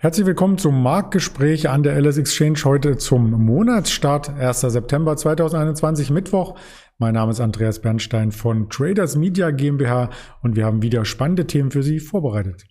[0.00, 4.60] Herzlich willkommen zum Marktgespräch an der LS Exchange heute zum Monatsstart 1.
[4.60, 6.56] September 2021 Mittwoch.
[6.98, 10.10] Mein Name ist Andreas Bernstein von Traders Media GmbH
[10.40, 12.64] und wir haben wieder spannende Themen für Sie vorbereitet.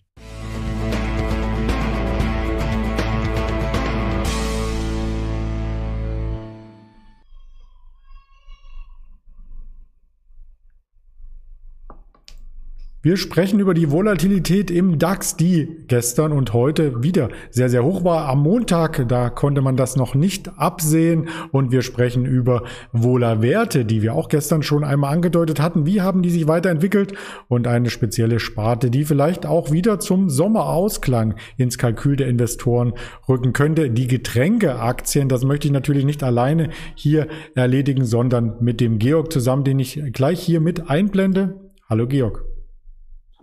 [13.08, 18.04] Wir sprechen über die Volatilität im DAX, die gestern und heute wieder sehr, sehr hoch
[18.04, 18.28] war.
[18.28, 21.30] Am Montag, da konnte man das noch nicht absehen.
[21.50, 25.86] Und wir sprechen über Wohlerwerte, die wir auch gestern schon einmal angedeutet hatten.
[25.86, 27.14] Wie haben die sich weiterentwickelt?
[27.48, 32.92] Und eine spezielle Sparte, die vielleicht auch wieder zum Sommerausklang ins Kalkül der Investoren
[33.26, 33.88] rücken könnte.
[33.88, 39.64] Die Getränkeaktien, das möchte ich natürlich nicht alleine hier erledigen, sondern mit dem Georg zusammen,
[39.64, 41.58] den ich gleich hier mit einblende.
[41.88, 42.57] Hallo Georg.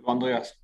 [0.08, 0.56] Andreas.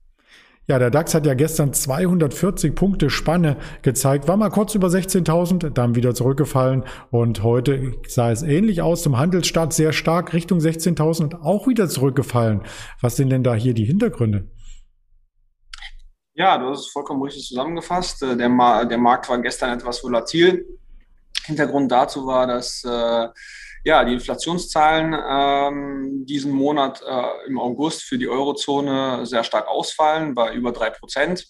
[0.69, 5.71] Ja, der DAX hat ja gestern 240 Punkte Spanne gezeigt, war mal kurz über 16.000,
[5.71, 11.23] dann wieder zurückgefallen und heute sah es ähnlich aus zum Handelsstart, sehr stark Richtung 16.000
[11.23, 12.63] und auch wieder zurückgefallen.
[13.01, 14.49] Was sind denn da hier die Hintergründe?
[16.35, 18.23] Ja, du hast es vollkommen richtig zusammengefasst.
[18.23, 20.65] Äh, der, Ma der Markt war gestern etwas volatil.
[21.45, 23.29] Hintergrund dazu war, dass äh,
[23.85, 30.35] ja, die Inflationszahlen ähm, diesen Monat äh, im August für die Eurozone sehr stark ausfallen,
[30.35, 31.47] bei über drei Prozent.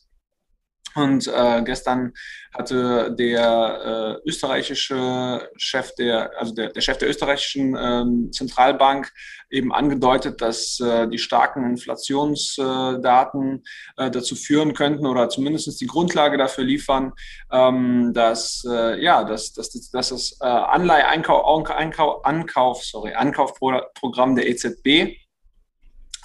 [0.95, 2.13] Und äh, gestern
[2.53, 9.11] hatte der äh, österreichische Chef der, also der, der Chef der österreichischen ähm, Zentralbank
[9.51, 13.65] eben angedeutet, dass äh, die starken Inflationsdaten
[13.97, 17.13] äh, dazu führen könnten oder zumindest die Grundlage dafür liefern,
[17.51, 24.49] ähm, dass äh, ja, dass, dass, dass das äh, Anleihe-Ankauf, Ankauf, Ankauf, sorry, Ankaufprogramm der
[24.49, 25.22] EZB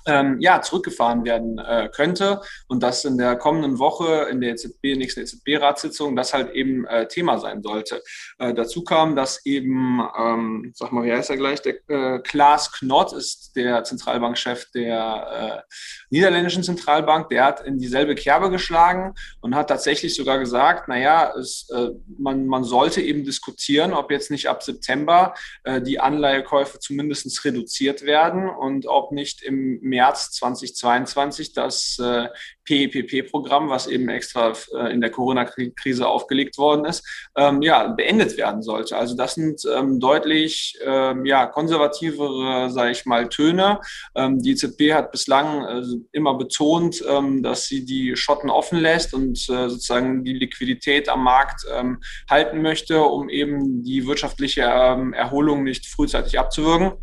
[0.08, 2.42] ähm, ja, zurückgefahren werden äh, könnte.
[2.68, 7.08] Und dass in der kommenden Woche in der EZB, nächsten EZB-Ratssitzung das halt eben äh,
[7.08, 8.02] Thema sein sollte.
[8.40, 12.72] Äh, dazu kam, dass eben, ähm, sag mal, wie heißt er gleich, der äh, Klaas
[12.72, 15.73] Knott ist der Zentralbankchef der äh,
[16.10, 21.70] niederländischen Zentralbank, der hat in dieselbe Kerbe geschlagen und hat tatsächlich sogar gesagt, naja, es,
[21.70, 27.17] äh, man, man sollte eben diskutieren, ob jetzt nicht ab September äh, die Anleihekäufe zumindest
[27.44, 29.97] reduziert werden und ob nicht im März
[30.32, 32.28] 2022 das äh,
[32.68, 38.62] PEPP-Programm, was eben extra äh, in der Corona-Krise aufgelegt worden ist, ähm, ja, beendet werden
[38.62, 38.98] sollte.
[38.98, 43.80] Also das sind ähm, deutlich ähm, ja, konservativere, sage ich mal, Töne.
[44.16, 49.14] Ähm, die EZB hat bislang äh, immer betont, ähm, dass sie die Schotten offen lässt
[49.14, 55.64] und äh, sozusagen die Liquidität am Markt ähm, halten möchte, um eben die wirtschaftliche Erholung
[55.64, 56.94] nicht frühzeitig abzuwürgen.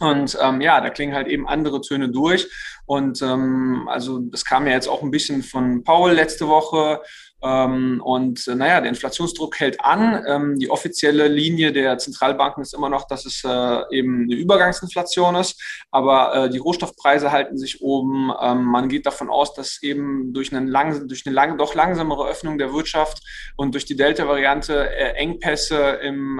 [0.00, 2.48] Und ähm, ja, da klingen halt eben andere Töne durch.
[2.86, 7.00] Und ähm, also das kam ja jetzt auch ein bisschen von Paul letzte Woche.
[7.40, 10.24] Ähm, und äh, naja, der Inflationsdruck hält an.
[10.26, 15.36] Ähm, die offizielle Linie der Zentralbanken ist immer noch, dass es äh, eben eine Übergangsinflation
[15.36, 15.62] ist.
[15.90, 18.32] Aber äh, die Rohstoffpreise halten sich oben.
[18.40, 22.26] Ähm, man geht davon aus, dass eben durch, einen lang, durch eine lang, doch langsamere
[22.26, 23.22] Öffnung der Wirtschaft
[23.56, 26.38] und durch die Delta-Variante Engpässe im,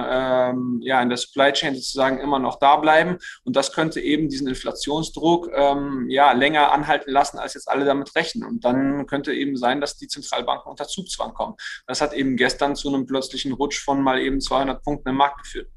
[0.81, 3.19] ja, in der Supply Chain sozusagen immer noch da bleiben.
[3.45, 5.51] Und das könnte eben diesen Inflationsdruck
[6.09, 8.49] ja, länger anhalten lassen, als jetzt alle damit rechnen.
[8.49, 11.55] Und dann könnte eben sein, dass die Zentralbanken unter Zugzwang kommen.
[11.87, 15.43] Das hat eben gestern zu einem plötzlichen Rutsch von mal eben 200 Punkten im Markt
[15.43, 15.69] geführt.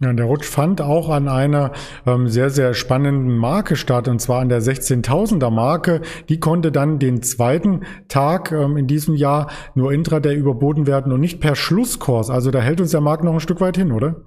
[0.00, 1.70] Ja, der Rutsch fand auch an einer
[2.04, 6.02] ähm, sehr, sehr spannenden Marke statt, und zwar an der 16.000er Marke.
[6.28, 11.20] Die konnte dann den zweiten Tag ähm, in diesem Jahr nur intraday überboten werden und
[11.20, 12.28] nicht per Schlusskurs.
[12.28, 14.24] Also da hält uns der Markt noch ein Stück weit hin, oder?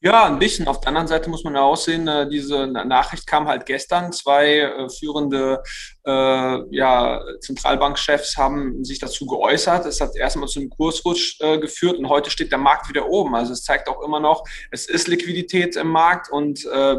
[0.00, 0.68] Ja, ein bisschen.
[0.68, 4.12] Auf der anderen Seite muss man ja aussehen, äh, diese Nachricht kam halt gestern.
[4.12, 5.60] Zwei äh, führende
[6.06, 9.86] äh, ja, Zentralbankchefs haben sich dazu geäußert.
[9.86, 13.34] Es hat erstmal zu einem Kursrutsch äh, geführt und heute steht der Markt wieder oben.
[13.34, 16.94] Also es zeigt auch immer noch, es ist Liquidität im Markt und äh,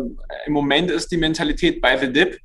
[0.45, 2.37] im Moment ist die Mentalität bei The Dip.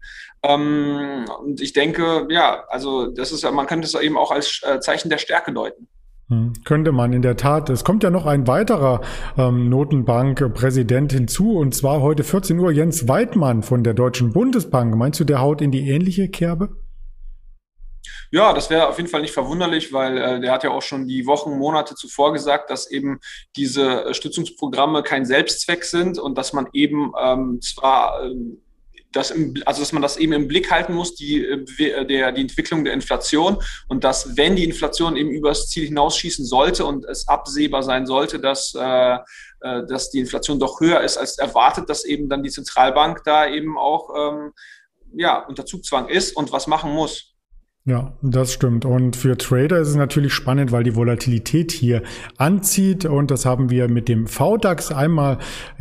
[0.44, 4.78] Ähm, und ich denke, ja, also das ist man könnte es eben auch als äh,
[4.78, 5.88] Zeichen der Stärke deuten.
[6.28, 7.68] Hm, könnte man in der Tat.
[7.68, 9.02] Es kommt ja noch ein weiterer
[9.36, 14.94] ähm, Notenbankpräsident hinzu, und zwar heute 14 Uhr Jens Weidmann von der Deutschen Bundesbank.
[14.94, 16.76] Meinst du, der haut in die ähnliche Kerbe?
[18.30, 21.06] Ja, das wäre auf jeden Fall nicht verwunderlich, weil äh, der hat ja auch schon
[21.06, 23.20] die Wochen, Monate zuvor gesagt, dass eben
[23.54, 28.63] diese Stützungsprogramme kein Selbstzweck sind und dass man eben ähm, zwar ähm,
[29.14, 32.40] das im, also dass man das eben im Blick halten muss, die, äh, der, die
[32.42, 33.58] Entwicklung der Inflation
[33.88, 38.40] und dass, wenn die Inflation eben übers Ziel hinausschießen sollte und es absehbar sein sollte,
[38.40, 42.50] dass, äh, äh, dass die Inflation doch höher ist als erwartet, dass eben dann die
[42.50, 44.52] Zentralbank da eben auch ähm,
[45.16, 47.33] ja, unter Zugzwang ist und was machen muss.
[47.86, 48.86] Ja, das stimmt.
[48.86, 52.02] Und für Trader ist es natürlich spannend, weil die Volatilität hier
[52.38, 53.04] anzieht.
[53.04, 55.36] Und das haben wir mit dem VDAX einmal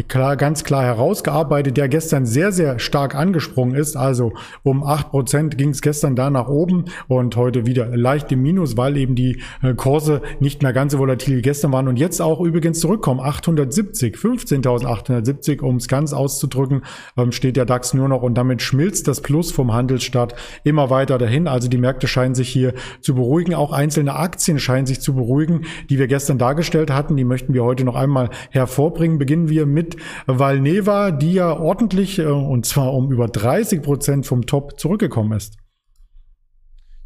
[0.09, 3.95] klar, ganz klar herausgearbeitet, der gestern sehr, sehr stark angesprungen ist.
[3.95, 4.33] Also
[4.63, 8.75] um acht Prozent ging es gestern da nach oben und heute wieder leicht im Minus,
[8.75, 12.21] weil eben die äh, Kurse nicht mehr ganz so volatil wie gestern waren und jetzt
[12.21, 13.21] auch übrigens zurückkommen.
[13.21, 16.81] 870, 15.870, um es ganz auszudrücken,
[17.15, 20.35] ähm, steht der DAX nur noch und damit schmilzt das Plus vom Handelsstart
[20.65, 21.47] immer weiter dahin.
[21.47, 23.53] Also die scheinen sich hier zu beruhigen.
[23.53, 27.15] Auch einzelne Aktien scheinen sich zu beruhigen, die wir gestern dargestellt hatten.
[27.15, 29.17] Die möchten wir heute noch einmal hervorbringen.
[29.17, 34.45] Beginnen wir mit Valneva, die ja ordentlich äh, und zwar um über 30 Prozent vom
[34.45, 35.57] Top zurückgekommen ist.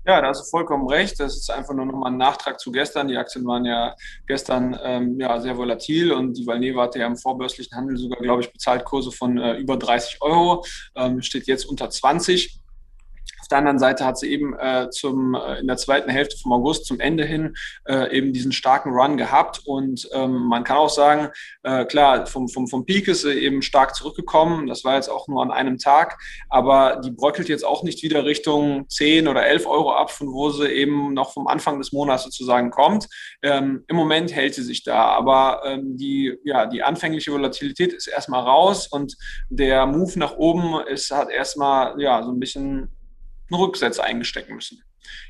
[0.07, 1.19] Ja, da hast du vollkommen recht.
[1.19, 3.09] Das ist einfach nur nochmal ein Nachtrag zu gestern.
[3.09, 3.93] Die Aktien waren ja
[4.25, 8.41] gestern ähm, ja, sehr volatil und die Valneva hatte ja im vorbörslichen Handel sogar, glaube
[8.41, 10.63] ich, Bezahltkurse von äh, über 30 Euro.
[10.95, 12.57] Ähm, steht jetzt unter 20.
[13.47, 16.51] Auf der anderen Seite hat sie eben äh, zum, äh, in der zweiten Hälfte vom
[16.51, 17.55] August zum Ende hin
[17.87, 19.61] äh, eben diesen starken Run gehabt.
[19.63, 21.29] Und ähm, man kann auch sagen,
[21.63, 24.67] äh, klar, vom, vom, vom Peak ist sie eben stark zurückgekommen.
[24.67, 26.19] Das war jetzt auch nur an einem Tag.
[26.49, 30.49] Aber die bröckelt jetzt auch nicht wieder Richtung 10 oder 11 Euro ab, von wo
[30.49, 33.07] sie eben noch vom Anfang des Monats sozusagen kommt.
[33.41, 35.05] Ähm, Im Moment hält sie sich da.
[35.05, 39.15] Aber ähm, die, ja, die anfängliche Volatilität ist erstmal raus und
[39.49, 42.91] der Move nach oben ist, hat erstmal ja, so ein bisschen
[43.49, 44.83] einen Rücksetzer eingestecken müssen.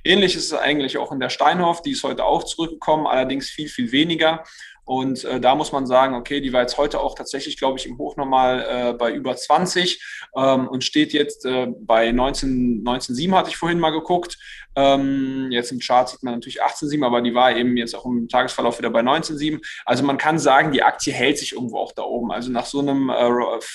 [0.04, 3.69] Ähnlich ist es eigentlich auch in der Steinhoff, die ist heute auch zurückgekommen, allerdings viel,
[3.69, 4.44] viel weniger.
[4.88, 7.86] Und äh, da muss man sagen, okay, die war jetzt heute auch tatsächlich, glaube ich,
[7.86, 10.01] im Hochnormal äh, bei über 20
[10.34, 14.38] ähm, und steht jetzt äh, bei 19, 19,7 hatte ich vorhin mal geguckt.
[14.78, 18.30] Ähm, jetzt im Chart sieht man natürlich 18,7, aber die war eben jetzt auch im
[18.30, 19.60] Tagesverlauf wieder bei 19,7.
[19.84, 22.31] Also man kann sagen, die Aktie hält sich irgendwo auch da oben.
[22.31, 23.30] Also nach so einem äh,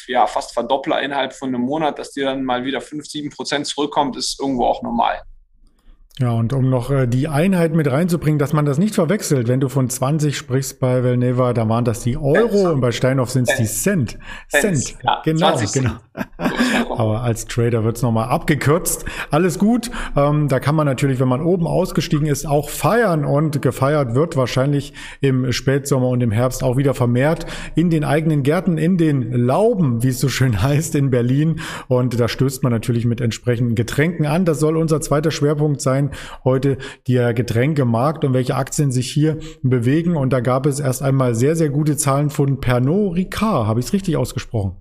[0.07, 3.67] ja, fast Verdoppler innerhalb von einem Monat, dass die dann mal wieder 5, 7 Prozent
[3.67, 5.21] zurückkommt, ist irgendwo auch normal.
[6.19, 9.61] Ja, und um noch äh, die Einheit mit reinzubringen, dass man das nicht verwechselt, wenn
[9.61, 13.49] du von 20 sprichst bei Velneva, da waren das die Euro und bei Steinhoff sind
[13.49, 14.19] es die Cent.
[14.49, 14.99] Cent, Cent.
[15.03, 15.93] Ja, genau, genau.
[16.91, 19.07] Aber als Trader wird's nochmal abgekürzt.
[19.31, 23.63] Alles gut, ähm, da kann man natürlich, wenn man oben ausgestiegen ist, auch feiern und
[23.63, 24.93] gefeiert wird wahrscheinlich
[25.23, 30.03] im Spätsommer und im Herbst auch wieder vermehrt in den eigenen Gärten, in den Lauben,
[30.03, 31.61] wie es so schön heißt, in Berlin.
[31.89, 34.45] Und da stößt man natürlich mit entsprechenden Getränken an.
[34.45, 36.11] Das soll unser zweiter Schwerpunkt sein sein
[36.45, 36.79] heute
[37.09, 40.17] der Getränkemarkt und welche Aktien sich hier bewegen.
[40.17, 43.67] Und da gab es erst einmal sehr, sehr gute Zahlen von Pernod Ricard.
[43.67, 44.77] Habe ich es richtig ausgesprochen?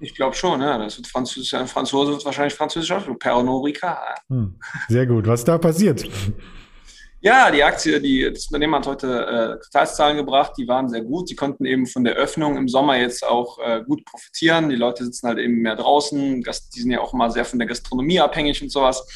[0.00, 0.78] Ich glaube schon, ja.
[0.78, 3.18] Das wird Französisch, ein Franzose wird wahrscheinlich Französisch aussprechen.
[3.18, 4.18] Pernod Ricard.
[4.28, 4.58] Hm,
[4.88, 5.26] sehr gut.
[5.26, 6.04] Was ist da passiert?
[7.20, 11.30] Ja, die Aktie, die, das Unternehmen hat heute äh, Quartalszahlen gebracht, die waren sehr gut.
[11.30, 14.68] Die konnten eben von der Öffnung im Sommer jetzt auch äh, gut profitieren.
[14.68, 16.42] Die Leute sitzen halt eben mehr draußen.
[16.42, 19.06] Die sind ja auch immer sehr von der Gastronomie abhängig und sowas.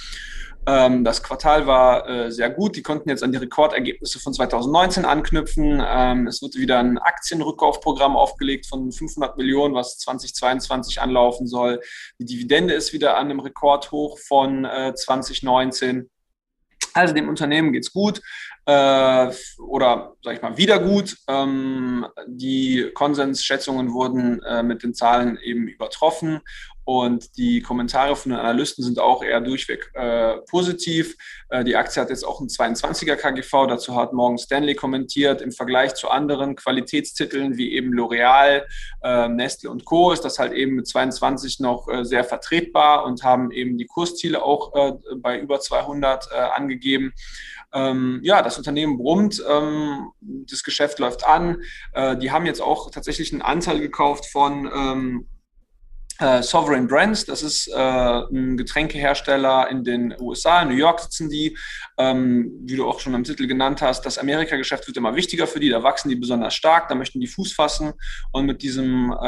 [0.67, 2.77] Ähm, das Quartal war äh, sehr gut.
[2.77, 5.83] Die konnten jetzt an die Rekordergebnisse von 2019 anknüpfen.
[5.87, 11.81] Ähm, es wird wieder ein Aktienrückkaufprogramm aufgelegt von 500 Millionen, was 2022 anlaufen soll.
[12.19, 16.11] Die Dividende ist wieder an einem Rekordhoch von äh, 2019.
[16.95, 18.21] Also dem Unternehmen geht's gut
[18.67, 21.17] äh, oder sage ich mal wieder gut.
[21.27, 26.41] Ähm, die Konsensschätzungen wurden äh, mit den Zahlen eben übertroffen
[26.89, 31.17] und die Kommentare von den Analysten sind auch eher durchweg äh, positiv.
[31.51, 33.67] Äh, die Aktie hat jetzt auch einen 22er KGV.
[33.69, 35.43] Dazu hat Morgan Stanley kommentiert.
[35.43, 38.63] Im Vergleich zu anderen Qualitätstiteln wie eben L'Oreal,
[39.03, 40.13] äh, Nestle und Co.
[40.13, 44.43] ist das halt eben mit 22 noch äh, sehr vertretbar und haben eben die Kursziele
[44.43, 47.13] auch äh, bei über 200 äh, angegeben.
[47.71, 51.61] Ähm, ja, das Unternehmen brummt, ähm, das Geschäft läuft an.
[52.23, 55.27] die haben jetzt auch tatsächlich einen Anteil gekauft von ähm,
[56.19, 61.31] äh, Sovereign Brands, das ist äh, ein Getränkehersteller in den USA, in New York sitzen
[61.31, 61.57] die.
[61.99, 65.59] Ähm, wie du auch schon im Titel genannt hast, das Amerika-Geschäft wird immer wichtiger für
[65.59, 67.93] die, da wachsen die besonders stark, da möchten die Fuß fassen
[68.33, 69.27] und mit diesem äh,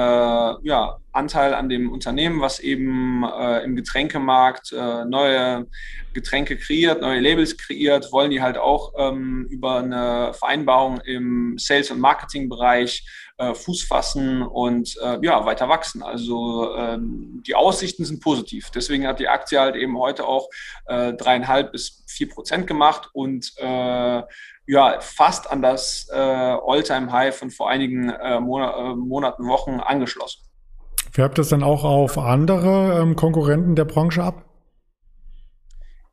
[0.62, 5.66] ja, Anteil an dem Unternehmen, was eben äh, im Getränkemarkt äh, neue
[6.12, 11.90] Getränke kreiert, neue Labels kreiert, wollen die halt auch ähm, über eine Vereinbarung im Sales-
[11.90, 13.04] und Marketing-Bereich
[13.40, 16.02] äh, Fuß fassen und äh, ja, weiter wachsen.
[16.02, 18.70] Also ähm, die Aussichten sind positiv.
[18.70, 20.48] Deswegen hat die Aktie halt eben heute auch
[20.86, 24.22] äh, dreieinhalb bis vier Prozent gemacht und äh,
[24.66, 30.42] ja, fast an das äh, All-Time-High von vor einigen äh, Monat, Monaten, Wochen angeschlossen.
[31.12, 34.44] Färbt das dann auch auf andere ähm, Konkurrenten der Branche ab?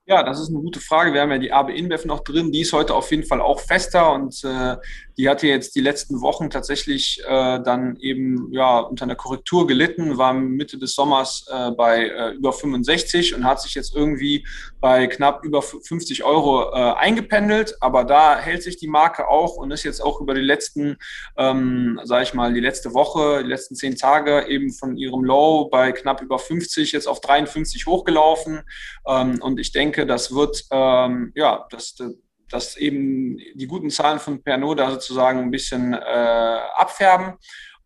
[0.10, 1.14] Ja, das ist eine gute Frage.
[1.14, 2.54] Wir haben ja die AB InBev noch drin.
[2.54, 4.78] Die ist heute auf jeden Fall auch fester und äh,
[5.18, 10.18] die hatte jetzt die letzten Wochen tatsächlich äh, dann eben ja unter einer Korrektur gelitten,
[10.18, 14.46] war Mitte des Sommers äh, bei äh, über 65 und hat sich jetzt irgendwie
[14.80, 17.76] bei knapp über 50 Euro äh, eingependelt.
[17.82, 20.98] Aber da hält sich die Marke auch und ist jetzt auch über die letzten,
[21.36, 25.68] ähm, sage ich mal, die letzte Woche, die letzten zehn Tage eben von ihrem Low
[25.70, 28.62] bei knapp über 50 jetzt auf 53 hochgelaufen.
[29.08, 31.96] Ähm, und ich denke, denke, das wird, ähm, ja, dass,
[32.50, 37.34] dass eben die guten Zahlen von Pernod da sozusagen ein bisschen äh, abfärben.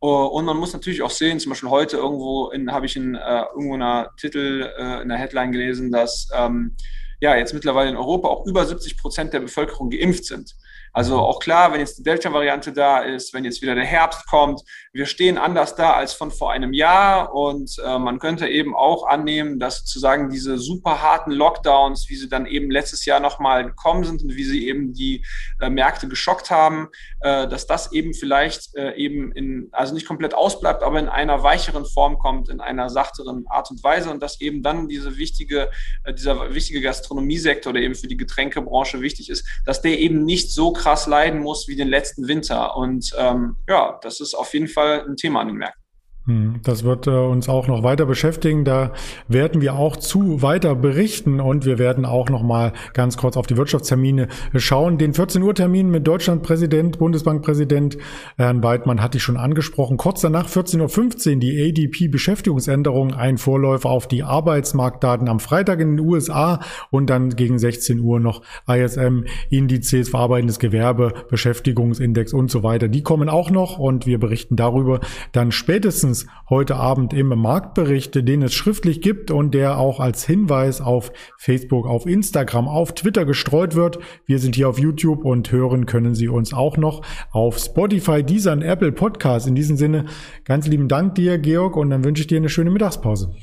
[0.04, 3.44] Uh, und man muss natürlich auch sehen, zum Beispiel heute irgendwo habe ich in äh,
[3.54, 6.76] irgendwo einer Titel, äh, in der Headline gelesen, dass ähm,
[7.20, 10.56] ja jetzt mittlerweile in Europa auch über 70 Prozent der Bevölkerung geimpft sind.
[10.94, 14.62] Also auch klar, wenn jetzt die Delta-Variante da ist, wenn jetzt wieder der Herbst kommt,
[14.92, 19.08] wir stehen anders da als von vor einem Jahr und äh, man könnte eben auch
[19.08, 24.04] annehmen, dass sozusagen diese super harten Lockdowns, wie sie dann eben letztes Jahr nochmal gekommen
[24.04, 25.24] sind und wie sie eben die
[25.62, 26.90] äh, Märkte geschockt haben,
[27.22, 31.42] äh, dass das eben vielleicht äh, eben in, also nicht komplett ausbleibt, aber in einer
[31.42, 35.72] weicheren Form kommt, in einer sachteren Art und Weise und dass eben dann diese wichtige,
[36.04, 40.52] äh, dieser wichtige Gastronomiesektor, der eben für die Getränkebranche wichtig ist, dass der eben nicht
[40.52, 42.76] so krass leiden muss wie den letzten Winter.
[42.76, 45.81] Und ähm, ja, das ist auf jeden Fall ein Thema an den Märkten.
[46.28, 48.64] Hm, das wird äh, uns auch noch weiter beschäftigen.
[48.64, 48.92] Da
[49.28, 53.48] werden wir auch zu weiter berichten und wir werden auch noch mal ganz kurz auf
[53.48, 55.00] die Wirtschaftstermine schauen.
[55.00, 57.98] Den 14 Uhr Termin mit Deutschlandpräsident, Bundesbankpräsident
[58.38, 59.98] Herrn Weidmann hatte ich schon angesprochen.
[59.98, 65.98] Kurz danach 14.15 Uhr die ADP Beschäftigungsänderung, ein Vorläufer auf die Arbeitsmarktdaten am Freitag in
[65.98, 66.60] den USA
[66.92, 72.90] und dann gegen 16 Uhr noch ISM Indizes, verarbeitendes Gewerbe, Beschäftigungsindex und so weiter.
[72.90, 75.00] Die kommen auch noch und wir berichten darüber
[75.32, 80.26] dann spätestens spätestens heute Abend im Marktbericht, den es schriftlich gibt und der auch als
[80.26, 84.00] Hinweis auf Facebook, auf Instagram, auf Twitter gestreut wird.
[84.26, 87.02] Wir sind hier auf YouTube und hören können Sie uns auch noch
[87.32, 89.48] auf Spotify, dieser und Apple Podcast.
[89.48, 90.06] In diesem Sinne
[90.46, 93.34] ganz lieben Dank dir, Georg, und dann wünsche ich dir eine schöne Mittagspause.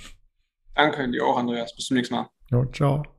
[0.75, 1.75] Danke dir auch, Andreas.
[1.75, 2.29] Bis zum nächsten Mal.
[2.51, 3.18] Jo, ciao.